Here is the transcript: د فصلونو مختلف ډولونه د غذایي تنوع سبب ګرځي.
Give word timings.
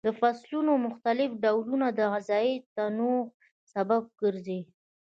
د 0.05 0.07
فصلونو 0.19 0.71
مختلف 0.87 1.29
ډولونه 1.43 1.87
د 1.97 1.99
غذایي 2.13 2.55
تنوع 2.75 3.21
سبب 3.73 4.03
ګرځي. 4.21 4.61